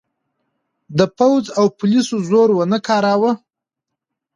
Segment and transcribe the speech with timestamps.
[0.97, 3.31] د پوځ او پولیسو زور ونه کاراوه.